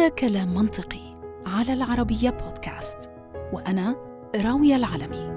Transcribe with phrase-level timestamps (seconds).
[0.00, 1.16] هذا كلام منطقي
[1.46, 3.10] على العربية بودكاست
[3.52, 3.96] وأنا
[4.36, 5.30] راوية العلمي.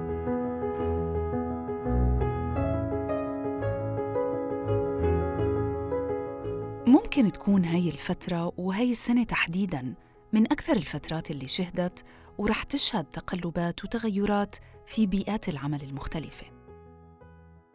[6.88, 9.94] ممكن تكون هاي الفترة وهي السنة تحديداً
[10.34, 12.04] من أكثر الفترات اللي شهدت
[12.38, 14.56] ورح تشهد تقلبات وتغيرات
[14.86, 16.46] في بيئات العمل المختلفة.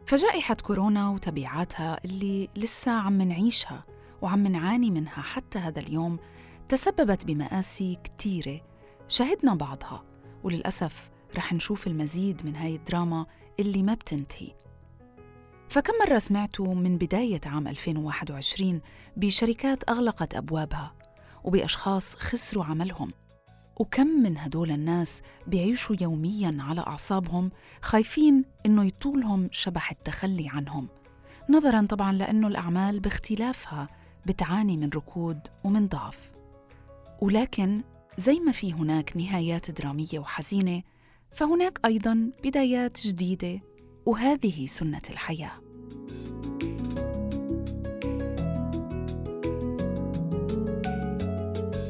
[0.05, 3.83] فجائحة كورونا وتبعاتها اللي لسه عم نعيشها
[4.21, 6.19] وعم نعاني منها حتى هذا اليوم
[6.69, 8.61] تسببت بمآسي كتيرة.
[9.07, 10.03] شهدنا بعضها
[10.43, 13.25] وللأسف رح نشوف المزيد من هاي الدراما
[13.59, 14.51] اللي ما بتنتهي.
[15.69, 18.81] فكم مرة سمعتوا من بداية عام 2021
[19.17, 20.95] بشركات أغلقت أبوابها
[21.43, 23.11] وبأشخاص خسروا عملهم.
[23.77, 30.87] وكم من هدول الناس بيعيشوا يومياً على أعصابهم خايفين إنه يطولهم شبح التخلي عنهم.
[31.49, 33.87] نظراً طبعاً لأنه الأعمال باختلافها
[34.25, 36.38] بتعاني من ركود ومن ضعف.
[37.21, 37.83] ولكن
[38.17, 40.83] زي ما في هناك نهايات درامية وحزينة
[41.31, 43.61] فهناك أيضاً بدايات جديدة
[44.05, 45.51] وهذه سنة الحياة.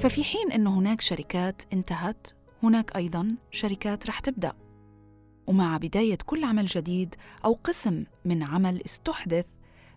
[0.01, 2.27] ففي حين أن هناك شركات انتهت
[2.63, 4.53] هناك أيضا شركات رح تبدأ.
[5.47, 9.45] ومع بداية كل عمل جديد أو قسم من عمل استحدث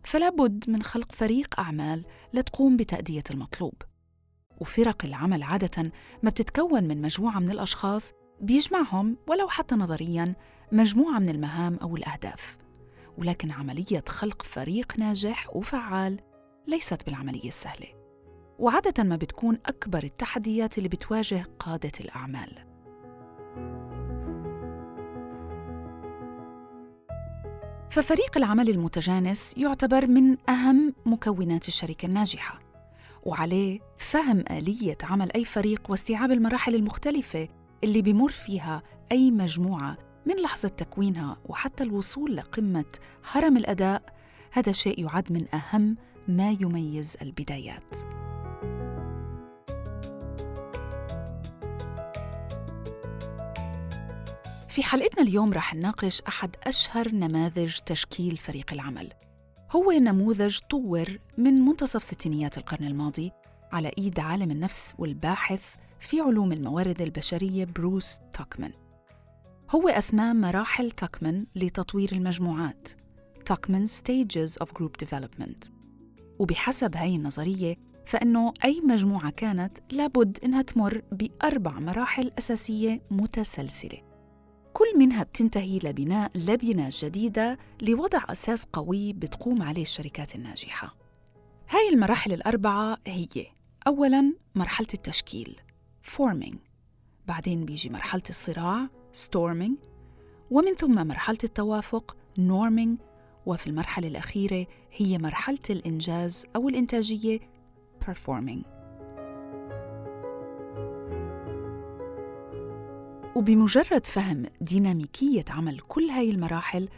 [0.04, 3.74] فلا بد من خلق فريق أعمال لتقوم بتأدية المطلوب.
[4.60, 10.34] وفرق العمل عادة ما بتتكون من مجموعة من الأشخاص بيجمعهم ولو حتى نظرياً
[10.72, 12.56] مجموعة من المهام أو الأهداف.
[13.18, 16.20] ولكن عملية خلق فريق ناجح وفعال
[16.66, 17.88] ليست بالعملية السهلة.
[18.58, 22.72] وعادة ما بتكون أكبر التحديات اللي بتواجه قادة الأعمال.
[27.90, 32.61] ففريق العمل المتجانس يعتبر من أهم مكونات الشركة الناجحة.
[33.22, 37.48] وعليه فهم آلية عمل أي فريق واستيعاب المراحل المختلفة
[37.84, 38.82] اللي بمر فيها
[39.12, 39.96] أي مجموعة
[40.26, 42.84] من لحظة تكوينها وحتى الوصول لقمة
[43.32, 44.02] هرم الأداء
[44.52, 45.96] هذا شيء يعد من أهم
[46.28, 47.94] ما يميز البدايات.
[54.68, 59.12] في حلقتنا اليوم رح نناقش أحد أشهر نماذج تشكيل فريق العمل
[59.76, 63.32] هو نموذج طور من منتصف ستينيات القرن الماضي
[63.72, 68.72] على إيد عالم النفس والباحث في علوم الموارد البشرية بروس توكمان.
[69.70, 72.88] هو أسماء مراحل توكمان لتطوير المجموعات
[73.46, 75.70] توكمان Stages of Group Development.
[76.38, 84.11] وبحسب هاي النظرية فإنه أي مجموعة كانت لابد إنها تمر بأربع مراحل أساسية متسلسلة.
[84.72, 90.94] كل منها بتنتهي لبناء لبنة جديدة لوضع أساس قوي بتقوم عليه الشركات الناجحة.
[91.70, 93.46] هاي المراحل الأربعة هي
[93.86, 95.60] أولاً مرحلة التشكيل
[96.16, 96.56] forming.
[97.26, 99.88] بعدين بيجي مرحلة الصراع storming.
[100.50, 103.02] ومن ثم مرحلة التوافق norming.
[103.46, 107.38] وفي المرحلة الأخيرة هي مرحلة الإنجاز أو الإنتاجية
[108.04, 108.71] performing.
[113.36, 116.88] وبمجرد فهم ديناميكية عمل كل هاي المراحل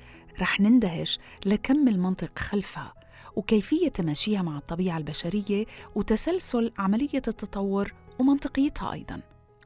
[0.40, 2.94] رح نندهش لكم المنطق خلفها
[3.36, 9.20] وكيفية تماشيها مع الطبيعة البشرية وتسلسل عملية التطور ومنطقيتها أيضاً.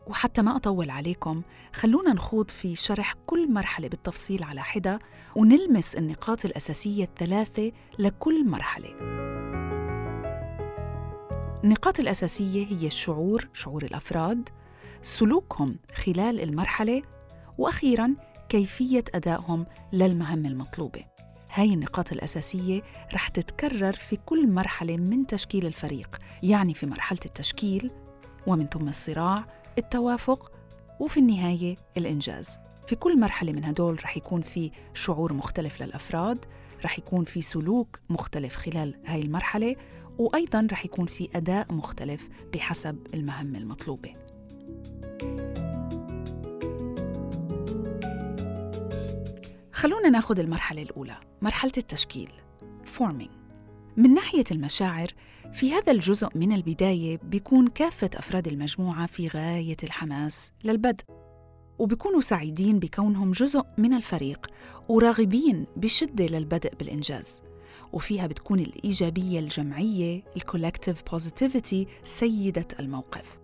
[0.06, 1.42] وحتى ما أطول عليكم
[1.72, 4.98] خلونا نخوض في شرح كل مرحلة بالتفصيل على حدة
[5.36, 8.88] ونلمس النقاط الأساسية الثلاثة لكل مرحلة.
[11.64, 14.48] النقاط الأساسية هي الشعور شعور الأفراد
[15.02, 17.02] سلوكهم خلال المرحلة
[17.58, 18.14] وأخيراً
[18.48, 21.04] كيفية أدائهم للمهمة المطلوبة.
[21.54, 22.82] هاي النقاط الأساسية
[23.14, 27.90] رح تتكرر في كل مرحلة من تشكيل الفريق يعني في مرحلة التشكيل
[28.46, 29.44] ومن ثم الصراع
[29.78, 30.52] التوافق
[31.00, 32.58] وفي النهاية الإنجاز.
[32.86, 36.44] في كل مرحلة من هدول رح يكون في شعور مختلف للأفراد
[36.84, 39.76] رح يكون في سلوك مختلف خلال هاي المرحلة
[40.18, 44.27] وأيضاً رح يكون في أداء مختلف بحسب المهمة المطلوبة.
[49.78, 52.30] خلونا ناخذ المرحلة الأولى مرحلة التشكيل
[52.98, 53.30] forming.
[53.96, 55.08] من ناحية المشاعر
[55.52, 61.04] في هذا الجزء من البداية بيكون كافة أفراد المجموعة في غاية الحماس للبدء
[61.78, 64.46] وبيكونوا سعيدين بكونهم جزء من الفريق
[64.88, 67.42] وراغبين بشدة للبدء بالإنجاز.
[67.92, 73.38] وفيها بتكون الإيجابية الجمعية ال collective positivity سيدة الموقف.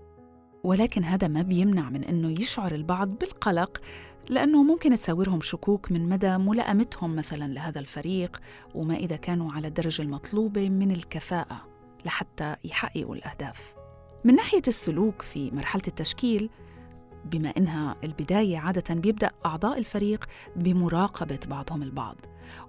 [0.64, 3.81] ولكن هذا ما بيمنع من أنه يشعر البعض بالقلق
[4.29, 8.41] لأنه ممكن تساورهم شكوك من مدى ملائمتهم مثلا لهذا الفريق
[8.75, 11.69] وما إذا كانوا على الدرجة المطلوبة من الكفاءة
[12.05, 13.75] لحتى يحققوا الأهداف.
[14.25, 16.50] من ناحية السلوك في مرحلة التشكيل
[17.25, 20.25] بما إنها البداية عادة بيبدأ أعضاء الفريق
[20.56, 22.17] بمراقبة بعضهم البعض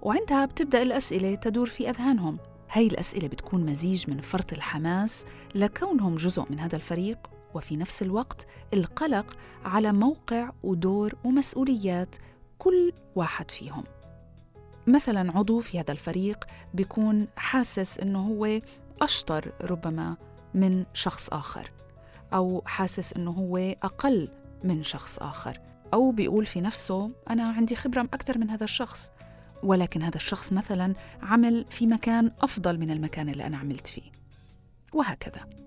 [0.02, 2.38] وعندها بتبدأ الأسئلة تدور في أذهانهم.
[2.70, 7.18] هاي الأسئلة بتكون مزيج من فرط الحماس لكونهم جزء من هذا الفريق.
[7.56, 12.16] وفي نفس الوقت القلق على موقع ودور ومسؤوليات
[12.58, 13.84] كل واحد فيهم.
[14.86, 16.44] مثلا عضو في هذا الفريق
[16.74, 18.60] بيكون حاسس إنه هو
[19.02, 20.16] أشطر ربما
[20.54, 21.70] من شخص آخر
[22.32, 24.28] أو حاسس إنه هو أقل
[24.64, 25.60] من شخص آخر
[25.94, 29.10] أو بيقول في نفسه أنا عندي خبرة أكثر من هذا الشخص
[29.62, 34.10] ولكن هذا الشخص مثلا عمل في مكان أفضل من المكان اللي أنا عملت فيه
[34.92, 35.65] وهكذا.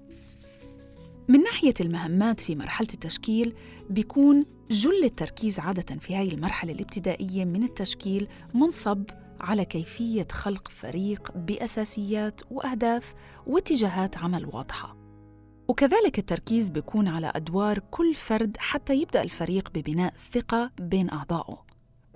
[1.29, 3.53] من ناحية المهمات في مرحلة التشكيل
[3.89, 9.03] بيكون جل التركيز عادة في هاي المرحلة الابتدائية من التشكيل منصب
[9.39, 13.13] على كيفية خلق فريق بأساسيات وأهداف
[13.47, 14.97] واتجاهات عمل واضحة.
[15.67, 21.65] وكذلك التركيز بيكون على أدوار كل فرد حتى يبدأ الفريق ببناء ثقة بين أعضائه.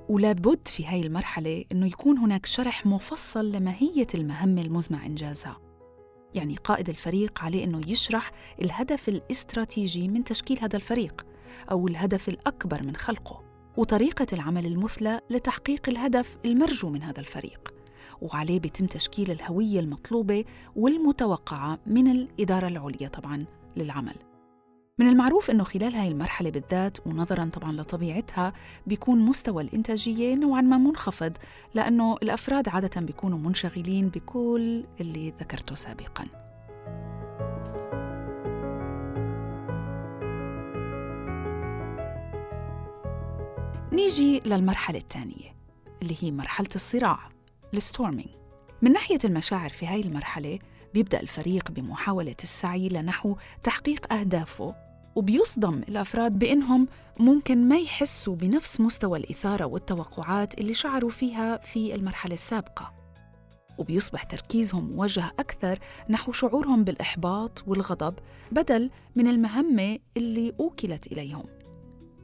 [0.09, 5.62] ولابد في هاي المرحلة أنه يكون هناك شرح مفصل لماهية المهمة المزمع إنجازها.
[6.35, 8.31] يعني قائد الفريق عليه أنه يشرح
[8.61, 11.25] الهدف الاستراتيجي من تشكيل هذا الفريق
[11.71, 13.43] أو الهدف الأكبر من خلقه
[13.77, 17.73] وطريقة العمل المثلى لتحقيق الهدف المرجو من هذا الفريق.
[18.21, 20.45] وعليه بيتم تشكيل الهوية المطلوبة
[20.75, 23.45] والمتوقعة من الإدارة العليا طبعاً
[23.77, 24.32] للعمل.
[24.99, 28.53] من المعروف أنه خلال هاي المرحلة بالذات ونظراً طبعاً لطبيعتها
[28.87, 31.33] بيكون مستوى الإنتاجية نوعاً ما منخفض
[31.73, 36.25] لأنه الأفراد عادة بيكونوا منشغلين بكل اللي ذكرته سابقاً.
[43.91, 45.55] نيجي للمرحلة الثانية
[46.01, 47.19] اللي هي مرحلة الصراع
[47.73, 48.29] الستورمينج
[48.81, 50.59] من ناحية المشاعر في هاي المرحلة
[50.93, 54.75] بيبدأ الفريق بمحاولة السعي لنحو تحقيق أهدافه
[55.15, 56.87] وبيصدم الأفراد بأنهم
[57.19, 62.93] ممكن ما يحسوا بنفس مستوى الإثارة والتوقعات اللي شعروا فيها في المرحلة السابقة.
[63.77, 65.79] وبيصبح تركيزهم موجه أكثر
[66.09, 68.13] نحو شعورهم بالإحباط والغضب
[68.51, 71.43] بدل من المهمة اللي أوكلت إليهم.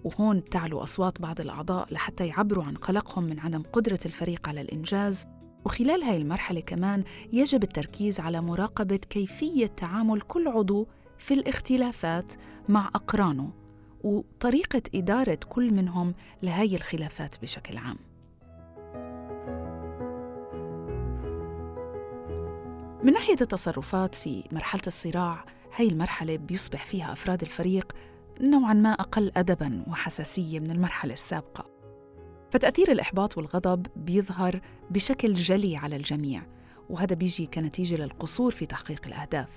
[0.03, 5.27] وهون تعلو أصوات بعض الأعضاء لحتى يعبروا عن قلقهم من عدم قدرة الفريق على الإنجاز
[5.65, 7.03] وخلال هاي المرحلة كمان
[7.33, 12.33] يجب التركيز على مراقبة كيفية تعامل كل عضو في الاختلافات
[12.69, 13.51] مع أقرانه
[14.03, 16.13] وطريقة إدارة كل منهم
[16.43, 17.97] لهاي الخلافات بشكل عام.
[23.03, 25.45] من ناحية التصرفات في مرحلة الصراع
[25.75, 27.93] هاي المرحلة بيصبح فيها أفراد الفريق
[28.41, 31.78] نوعا ما أقل أدبا وحساسية من المرحلة السابقة.
[32.51, 36.41] فتأثير الإحباط والغضب بيظهر بشكل جلي على الجميع
[36.89, 39.49] وهذا بيجي كنتيجة للقصور في تحقيق الأهداف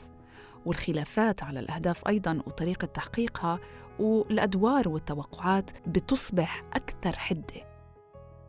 [0.67, 3.61] والخلافات على الأهداف أيضا وطريقة تحقيقها
[3.99, 7.73] والأدوار والتوقعات بتصبح أكثر حدة.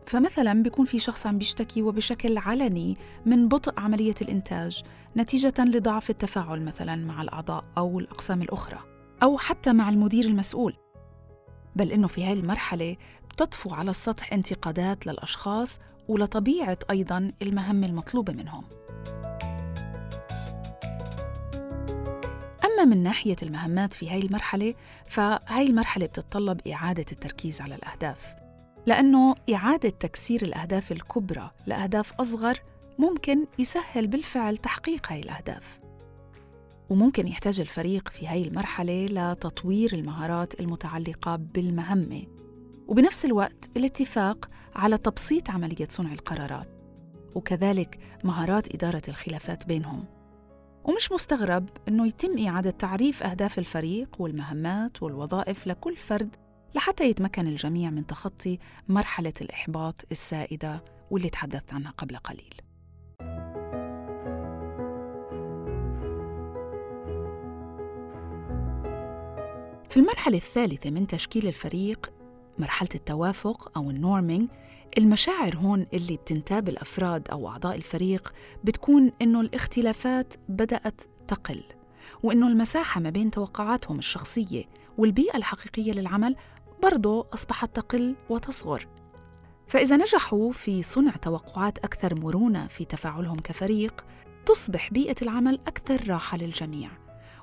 [0.05, 4.83] فمثلا بيكون في شخص عم بيشتكي وبشكل علني من بطء عملية الإنتاج
[5.17, 8.79] نتيجة لضعف التفاعل مثلا مع الأعضاء أو الأقسام الأخرى
[9.23, 10.75] أو حتى مع المدير المسؤول.
[11.75, 12.97] بل إنه في هذه المرحلة
[13.33, 18.63] بتطفو على السطح انتقادات للأشخاص ولطبيعة أيضاً المهمة المطلوبة منهم.
[22.65, 24.73] أما من ناحية المهمات في هاي المرحلة
[25.09, 28.35] فهاي المرحلة بتتطلب إعادة التركيز على الأهداف
[28.85, 32.59] لأنه إعادة تكسير الأهداف الكبرى لأهداف أصغر
[32.99, 35.79] ممكن يسهل بالفعل تحقيق هاي الأهداف.
[36.89, 42.23] وممكن يحتاج الفريق في هاي المرحلة لتطوير المهارات المتعلقة بالمهمة.
[42.87, 46.67] وبنفس الوقت الاتفاق على تبسيط عملية صنع القرارات
[47.35, 50.05] وكذلك مهارات إدارة الخلافات بينهم.
[50.83, 56.35] ومش مستغرب أنه يتم إعادة تعريف أهداف الفريق والمهمات والوظائف لكل فرد
[56.75, 62.53] لحتى يتمكن الجميع من تخطي مرحلة الإحباط السائدة واللي تحدثت عنها قبل قليل.
[69.89, 72.13] في المرحلة الثالثة من تشكيل الفريق
[72.59, 74.49] مرحلة التوافق أو النورمينج
[74.97, 78.33] المشاعر هون اللي بتنتاب الأفراد أو أعضاء الفريق
[78.63, 81.63] بتكون إنه الاختلافات بدأت تقل
[82.23, 84.63] وإنه المساحة ما بين توقعاتهم الشخصية
[84.97, 86.35] والبيئة الحقيقية للعمل
[86.83, 88.87] برضو أصبحت تقل وتصغر.
[89.67, 94.05] فإذا نجحوا في صنع توقعات أكثر مرونة في تفاعلهم كفريق
[94.45, 96.89] تصبح بيئة العمل أكثر راحة للجميع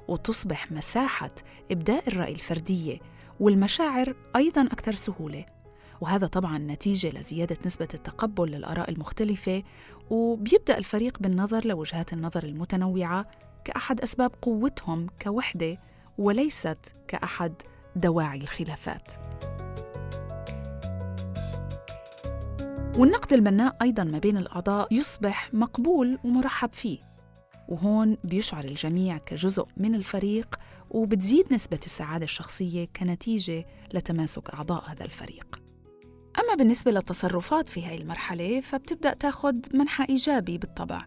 [0.08, 1.30] وتصبح مساحة
[1.70, 2.98] إبداء الرأي الفردية
[3.40, 5.44] والمشاعر أيضا أكثر سهولة
[6.00, 9.62] وهذا طبعا نتيجة لزيادة نسبة التقبل للآراء المختلفة
[10.10, 13.26] وبيبدأ الفريق بالنظر لوجهات النظر المتنوعة
[13.64, 15.78] كأحد أسباب قوتهم كوحدة
[16.18, 17.54] وليست كأحد
[17.96, 19.12] دواعي الخلافات.
[22.98, 27.09] والنقد البناء أيضا ما بين الأعضاء يصبح مقبول ومرحب فيه
[27.70, 30.56] وهون بيشعر الجميع كجزء من الفريق
[30.90, 35.60] وبتزيد نسبة السعادة الشخصية كنتيجة لتماسك أعضاء هذا الفريق.
[36.38, 41.06] أما بالنسبة للتصرفات في هاي المرحلة فبتبدأ تاخد منحى إيجابي بالطبع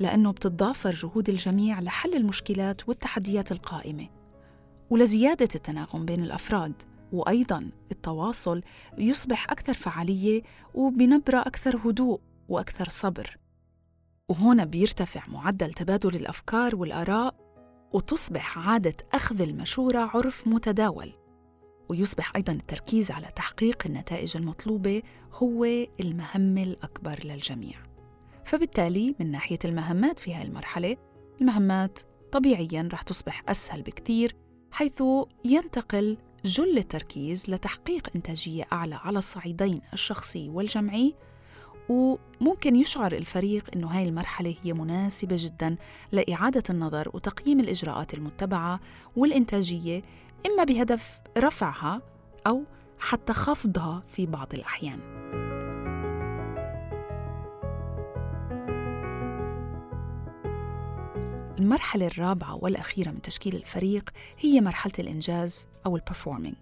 [0.00, 4.08] لأنه بتتضافر جهود الجميع لحل المشكلات والتحديات القائمة.
[4.90, 6.72] ولزيادة التناغم بين الأفراد
[7.12, 8.62] وأيضا التواصل
[8.98, 10.42] يصبح أكثر فعالية
[10.74, 13.41] وبنبرة أكثر هدوء وأكثر صبر.
[14.28, 17.34] وهنا بيرتفع معدل تبادل الأفكار والآراء
[17.92, 21.12] وتصبح عادة أخذ المشورة عرف متداول.
[21.88, 25.02] ويصبح أيضا التركيز على تحقيق النتائج المطلوبة
[25.32, 25.64] هو
[26.00, 27.76] المهمة الأكبر للجميع.
[28.44, 30.96] فبالتالي من ناحية المهمات في هذه المرحلة
[31.40, 31.98] المهمات
[32.32, 34.36] طبيعيا رح تصبح أسهل بكثير
[34.70, 35.02] حيث
[35.44, 41.14] ينتقل جل التركيز لتحقيق إنتاجية أعلى على الصعيدين الشخصي والجمعي
[41.88, 45.76] وممكن يشعر الفريق أنه هاي المرحلة هي مناسبة جدا
[46.12, 48.80] لإعادة النظر وتقييم الإجراءات المتبعة
[49.16, 50.02] والإنتاجية
[50.46, 52.02] إما بهدف رفعها
[52.46, 52.64] أو
[52.98, 55.22] حتى خفضها في بعض الأحيان.
[61.58, 64.10] المرحلة الرابعة والأخيرة من تشكيل الفريق
[64.40, 66.54] هي مرحلة الإنجاز أو البرفورمينج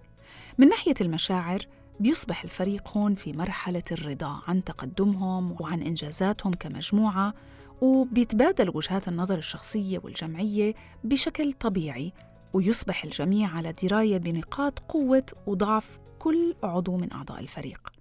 [0.59, 1.67] من ناحية المشاعر
[2.01, 7.35] بيصبح الفريق هون في مرحلة الرضا عن تقدمهم وعن إنجازاتهم كمجموعة
[7.81, 12.13] وبيتبادل وجهات النظر الشخصية والجمعية بشكل طبيعي
[12.53, 17.93] ويصبح الجميع على دراية بنقاط قوة وضعف كل عضو من أعضاء الفريق.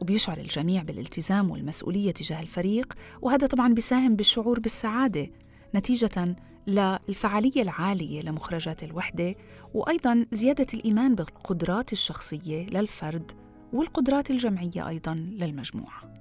[0.00, 5.30] وبيشعر الجميع بالالتزام والمسؤولية تجاه الفريق وهذا طبعا بيساهم بالشعور بالسعادة
[5.74, 6.36] نتيجة
[6.68, 9.34] للفعالية العالية لمخرجات الوحدة
[9.74, 13.32] وأيضا زيادة الإيمان بالقدرات الشخصية للفرد
[13.72, 16.14] والقدرات الجمعية أيضا للمجموعة.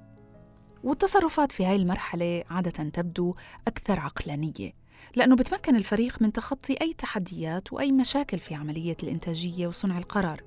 [0.84, 3.36] والتصرفات في هاي المرحلة عادة تبدو
[3.68, 4.74] أكثر عقلانية
[5.16, 10.44] لأنه بتمكن الفريق من تخطي أي تحديات وأي مشاكل في عملية الإنتاجية وصنع القرار.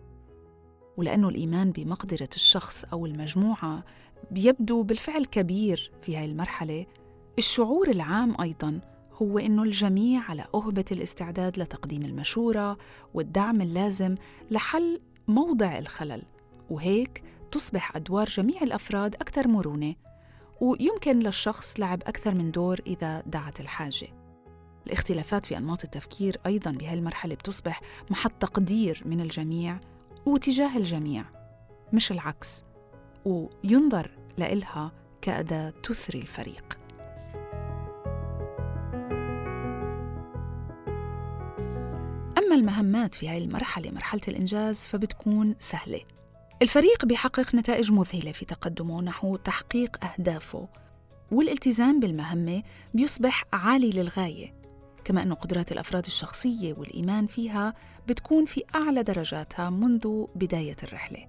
[0.96, 3.84] ولأنه الإيمان بمقدرة الشخص أو المجموعة
[4.30, 6.86] بيبدو بالفعل كبير في هاي المرحلة
[7.38, 8.80] الشعور العام أيضاً
[9.22, 12.78] هو إنه الجميع على أهبة الاستعداد لتقديم المشورة
[13.14, 14.14] والدعم اللازم
[14.50, 16.22] لحل موضع الخلل
[16.70, 19.94] وهيك تصبح أدوار جميع الأفراد أكثر مرونة
[20.60, 24.08] ويمكن للشخص لعب أكثر من دور إذا دعت الحاجة.
[24.86, 29.80] الاختلافات في أنماط التفكير أيضا بهذه المرحلة بتصبح محط تقدير من الجميع
[30.26, 31.24] وتجاه الجميع
[31.92, 32.64] مش العكس
[33.24, 36.79] وينظر لإلها كأداة تثري الفريق.
[42.60, 46.00] المهمات في هذه المرحلة مرحلة الإنجاز فبتكون سهلة.
[46.62, 50.68] الفريق بيحقق نتائج مذهلة في تقدمه نحو تحقيق أهدافه
[51.30, 52.62] والالتزام بالمهمة
[52.94, 54.54] بيصبح عالي للغاية.
[55.04, 57.74] كما أن قدرات الأفراد الشخصية والإيمان فيها
[58.08, 61.26] بتكون في أعلى درجاتها منذ بداية الرحلة.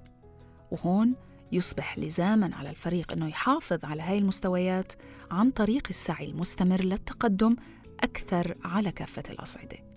[0.71, 1.15] وهون
[1.51, 4.93] يصبح لزاما على الفريق أنه يحافظ على هاي المستويات
[5.31, 7.55] عن طريق السعي المستمر للتقدم
[8.03, 9.90] أكثر على كافة الأصعدة.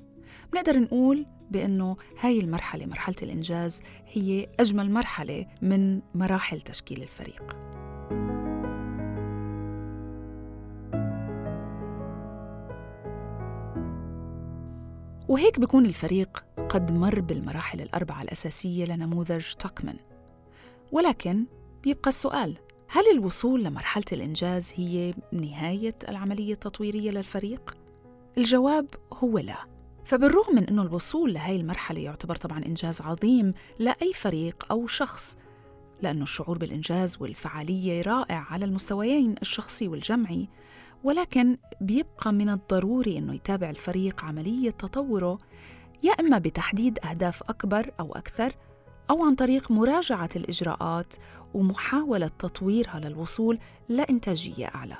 [0.54, 3.82] بنقدر نقول بأنه هاي المرحلة مرحلة الإنجاز
[4.12, 7.56] هي أجمل مرحلة من مراحل تشكيل الفريق.
[15.28, 19.96] وهيك بيكون الفريق قد مر بالمراحل الأربعة الأساسية لنموذج توكمان.
[20.92, 21.46] ولكن
[21.82, 22.58] بيبقى السؤال
[22.88, 27.76] هل الوصول لمرحلة الإنجاز هي نهاية العملية التطويرية للفريق؟
[28.38, 29.73] الجواب هو لا.
[30.04, 35.36] فبالرغم من أنه الوصول لهي المرحلة يعتبر طبعا إنجاز عظيم لأي فريق أو شخص
[36.02, 40.48] لأنه الشعور بالإنجاز والفعالية رائع على المستويين الشخصي والجمعي
[41.04, 45.38] ولكن بيبقى من الضروري أنه يتابع الفريق عملية تطوره
[46.02, 48.52] يا إما بتحديد أهداف أكبر أو أكثر
[49.10, 51.14] أو عن طريق مراجعة الإجراءات
[51.54, 53.58] ومحاولة تطويرها للوصول
[53.88, 54.96] لإنتاجية أعلى.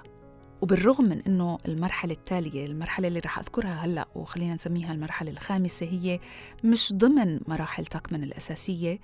[0.64, 6.20] وبالرغم من إنه المرحلة التالية المرحلة اللي رح أذكرها هلأ وخلينا نسميها المرحلة الخامسة هي
[6.64, 8.98] مش ضمن مراحل تكمن الأساسية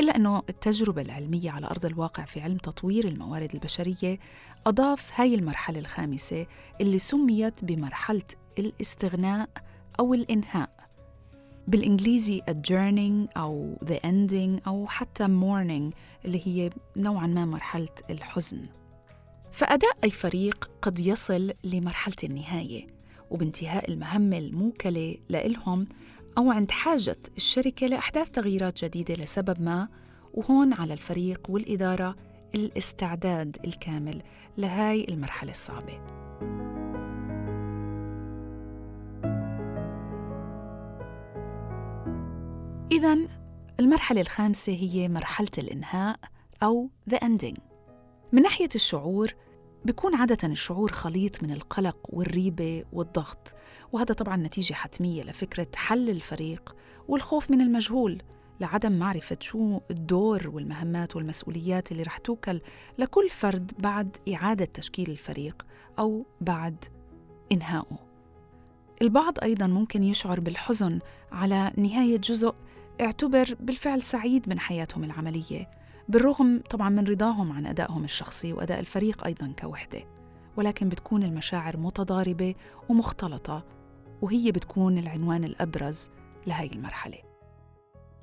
[0.00, 4.18] إلا إنه التجربة العلمية على أرض الواقع في علم تطوير الموارد البشرية
[4.66, 6.46] أضاف هاي المرحلة الخامسة
[6.80, 8.22] اللي سميت بمرحلة
[8.58, 9.48] الاستغناء
[10.00, 10.70] أو الإنهاء.
[11.68, 18.79] بالإنجليزي adjourning أو the ending أو حتى mourning اللي هي نوعا ما مرحلة الحزن.
[19.52, 22.86] فأداء أي فريق قد يصل لمرحلة النهاية
[23.30, 25.86] وبانتهاء المهمة الموكلة لإلهم
[26.38, 29.88] أو عند حاجة الشركة لأحداث تغييرات جديدة لسبب ما
[30.34, 32.16] وهون على الفريق والإدارة
[32.54, 34.22] الاستعداد الكامل
[34.58, 36.00] لهاي المرحلة الصعبة.
[42.92, 43.18] إذا
[43.80, 46.16] المرحلة الخامسة هي مرحلة الإنهاء
[46.62, 47.69] أو the ending.
[48.32, 49.34] من ناحية الشعور
[49.84, 53.54] بيكون عادة الشعور خليط من القلق والريبة والضغط
[53.92, 56.76] وهذا طبعا نتيجة حتمية لفكرة حل الفريق
[57.08, 58.22] والخوف من المجهول
[58.60, 62.60] لعدم معرفة شو الدور والمهمات والمسؤوليات اللي رح توكل
[62.98, 65.66] لكل فرد بعد إعادة تشكيل الفريق
[65.98, 66.84] أو بعد
[67.52, 67.98] إنهائه.
[69.02, 70.98] البعض أيضا ممكن يشعر بالحزن
[71.32, 72.54] على نهاية جزء
[73.00, 75.79] اعتبر بالفعل سعيد من حياتهم العملية
[76.10, 80.00] بالرغم طبعا من رضاهم عن أدائهم الشخصي وأداء الفريق أيضا كوحدة
[80.56, 82.54] ولكن بتكون المشاعر متضاربة
[82.88, 83.64] ومختلطة
[84.22, 86.08] وهي بتكون العنوان الأبرز
[86.46, 87.18] لهي المرحلة.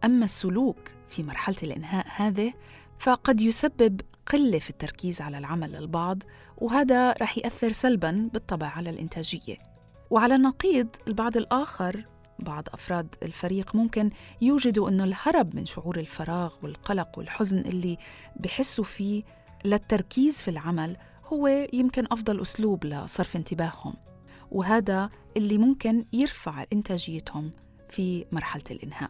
[0.03, 2.53] أما السلوك في مرحلة الإنهاء هذه
[3.00, 6.24] فقد يسبب قلة في التركيز على العمل للبعض
[6.58, 9.58] وهذا رح يأثر سلباً بالطبع على الإنتاجية.
[10.10, 12.06] وعلى النقيض البعض الآخر
[12.39, 14.10] بعض أفراد الفريق ممكن
[14.41, 17.98] يوجدوا أنه الهرب من شعور الفراغ والقلق والحزن اللي
[18.36, 19.24] بحسوا فيه
[19.65, 23.94] للتركيز في العمل هو يمكن أفضل أسلوب لصرف انتباههم
[24.51, 27.51] وهذا اللي ممكن يرفع إنتاجيتهم
[27.89, 29.10] في مرحلة الإنهاء.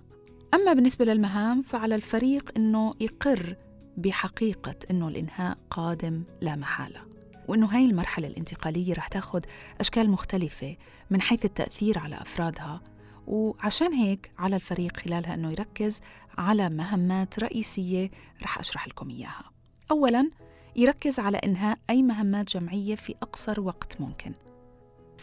[0.53, 3.55] أما بالنسبة للمهام فعلى الفريق أنه يقر
[3.97, 7.01] بحقيقة أنه الإنهاء قادم لا محالة
[7.47, 9.45] وأنه هاي المرحلة الانتقالية رح تاخد
[9.79, 10.77] أشكال مختلفة
[11.09, 12.81] من حيث التأثير على أفرادها
[13.27, 16.01] وعشان هيك على الفريق خلالها أنه يركز
[16.37, 18.11] على مهمات رئيسية
[18.43, 19.51] رح أشرح لكم إياها.
[19.91, 20.29] أولاً
[20.75, 24.33] يركز على إنهاء أي مهمات جمعية في أقصر وقت ممكن.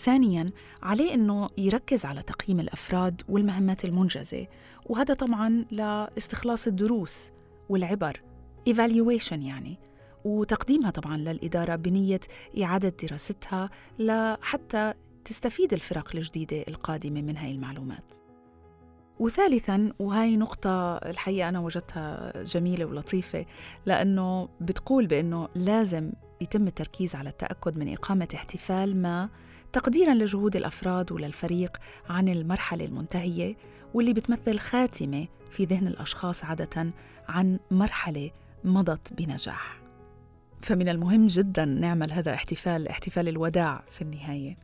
[0.04, 0.50] ثانياً
[0.82, 4.46] عليه أنه يركز على تقييم الأفراد والمهمات المنجزة
[4.86, 7.30] وهذا طبعاً لاستخلاص الدروس
[7.68, 8.22] والعبر
[8.70, 9.78] evaluation يعني
[10.24, 12.20] وتقديمها طبعا للإدارة بنية
[12.62, 18.14] إعادة دراستها لحتى تستفيد الفرق الجديدة القادمة من هاي المعلومات.
[19.18, 23.46] وثالثا وهي نقطة الحقيقة أنا وجدتها جميلة ولطيفة
[23.86, 29.28] لأنه بتقول بأنه لازم يتم التركيز على التأكد من إقامة احتفال ما
[29.72, 31.76] تقديرا لجهود الأفراد وللفريق
[32.08, 33.56] عن المرحلة المنتهية
[33.94, 36.90] واللي بتمثل خاتمة في ذهن الأشخاص عادة
[37.28, 38.30] عن مرحلة
[38.64, 39.80] مضت بنجاح.
[40.62, 44.56] فمن المهم جدا نعمل هذا احتفال احتفال الوداع في النهاية.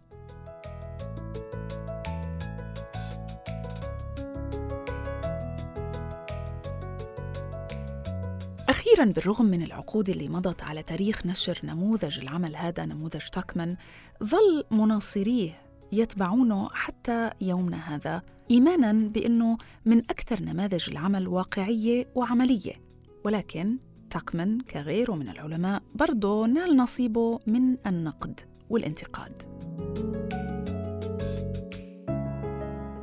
[8.90, 13.76] أخيرا بالرغم من العقود اللي مضت على تاريخ نشر نموذج العمل هذا نموذج تاكمان
[14.24, 22.80] ظل مناصريه يتبعونه حتى يومنا هذا إيمانا بأنه من أكثر نماذج العمل واقعية وعملية.
[23.24, 23.78] ولكن
[24.10, 29.42] تاكمان كغيره من العلماء برضه نال نصيبه من النقد والانتقاد.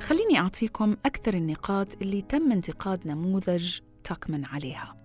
[0.01, 4.96] خليني أعطيكم أكثر النقاط اللي تم انتقاد نموذج تاكمان عليها.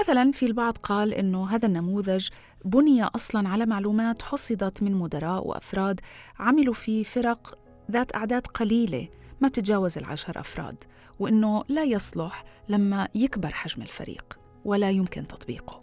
[0.00, 2.28] مثلا في البعض قال إنه هذا النموذج
[2.64, 6.00] بني أصلا على معلومات حصدت من مدراء وأفراد
[6.38, 7.58] عملوا في فرق
[7.90, 9.08] ذات أعداد قليلة
[9.40, 10.84] ما بتتجاوز العشر أفراد
[11.18, 15.82] وإنه لا يصلح لما يكبر حجم الفريق ولا يمكن تطبيقه.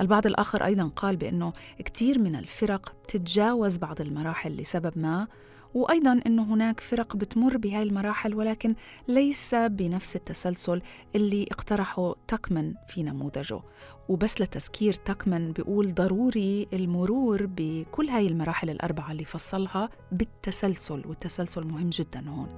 [0.00, 1.52] البعض الآخر أيضا قال بأنه
[1.84, 5.26] كثير من الفرق تتجاوز بعض المراحل لسبب ما
[5.74, 8.74] وأيضا أنه هناك فرق بتمر بهاي المراحل ولكن
[9.08, 10.82] ليس بنفس التسلسل
[11.14, 13.60] اللي اقترحه تكمن في نموذجه.
[14.08, 21.90] وبس لتذكير تكمن بيقول ضروري المرور بكل هاي المراحل الأربعة اللي فصلها بالتسلسل والتسلسل مهم
[21.90, 22.48] جدا هون.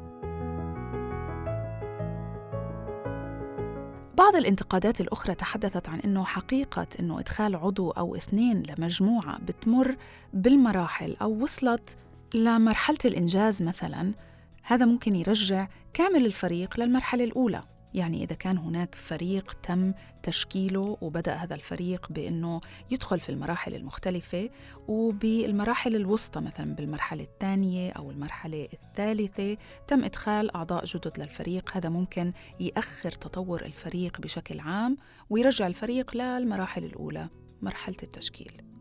[4.17, 9.97] بعض الانتقادات الأخرى تحدثت عن أنه حقيقة أنه إدخال عضو أو اثنين لمجموعة بتمر
[10.33, 11.97] بالمراحل أو وصلت
[12.35, 14.15] لمرحلة الإنجاز مثلا
[14.63, 17.61] هذا ممكن يرجع كامل الفريق للمرحلة الأولى.
[17.95, 19.93] يعني إذا كان هناك فريق تم
[20.23, 24.51] تشكيله وبدأ هذا الفريق بأنه يدخل في المراحل المختلفة
[24.89, 29.57] وبالمراحل الوسطى مثلا بالمرحلة الثانية أو المرحلة الثالثة
[29.89, 31.77] تم إدخال أعضاء جدد للفريق.
[31.77, 34.97] هذا ممكن يأخر تطور الفريق بشكل عام
[35.31, 37.29] ويرجع الفريق للمراحل الأولى
[37.63, 38.74] مرحلة التشكيل.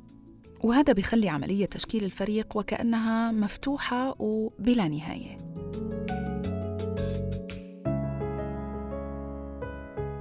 [0.64, 5.38] وهذا بيخلي عملية تشكيل الفريق وكأنها مفتوحة وبلا نهاية.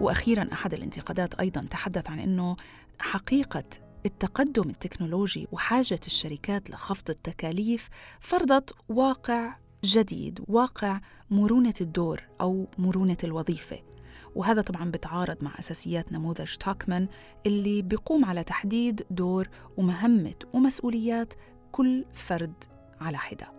[0.00, 2.56] وأخيرا أحد الانتقادات أيضا تحدث عن إنه
[2.98, 3.64] حقيقة
[4.06, 7.88] التقدم التكنولوجي وحاجة الشركات لخفض التكاليف
[8.20, 11.00] فرضت واقع جديد واقع
[11.30, 13.91] مرونة الدور أو مرونة الوظيفة.
[14.34, 17.08] وهذا طبعا بتعارض مع أساسيات نموذج تاكمان
[17.46, 21.34] اللي بيقوم على تحديد دور ومهمة ومسؤوليات
[21.72, 22.64] كل فرد
[23.00, 23.52] على حدة.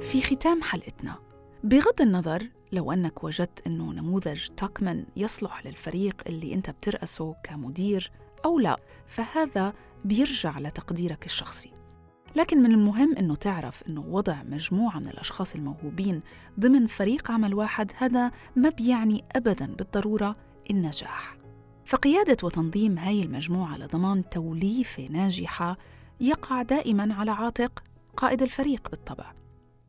[0.00, 1.18] في ختام حلقتنا
[1.64, 8.10] بغض النظر لو أنك وجدت أنه نموذج تاكمان يصلح للفريق اللي أنت بترأسه كمدير
[8.44, 9.72] أو لا فهذا
[10.04, 11.83] بيرجع لتقديرك الشخصي.
[12.36, 16.20] لكن من المهم أنه تعرف أنه وضع مجموعة من الأشخاص الموهوبين
[16.60, 20.36] ضمن فريق عمل واحد هذا ما بيعني أبداً بالضرورة
[20.70, 21.36] النجاح.
[21.84, 25.78] فقيادة وتنظيم هاي المجموعة لضمان توليفة ناجحة
[26.20, 27.82] يقع دائماً على عاتق
[28.16, 29.32] قائد الفريق بالطبع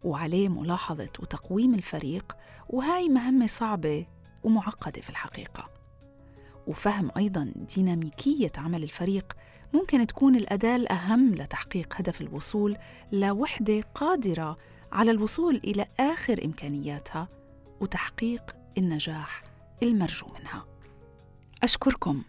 [0.03, 2.37] وعليه ملاحظة وتقويم الفريق
[2.69, 4.05] وهاي مهمة صعبة
[4.43, 5.74] ومعقدة في الحقيقة.
[6.67, 9.33] وفهم أيضا ديناميكية عمل الفريق
[9.73, 12.77] ممكن تكون الأداة الأهم لتحقيق هدف الوصول
[13.11, 14.55] لوحدة قادرة
[14.91, 17.27] على الوصول إلى آخر إمكانياتها
[17.81, 19.43] وتحقيق النجاح
[19.83, 20.65] المرجو منها.
[21.63, 22.23] أشكركم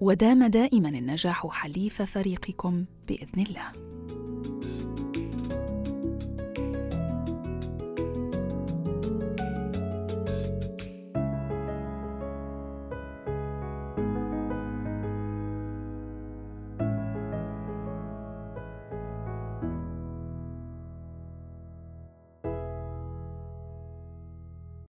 [0.00, 3.72] ودام دائما النجاح حليف فريقكم بإذن الله.